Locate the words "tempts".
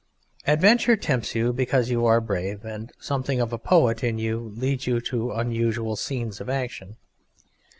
0.97-1.35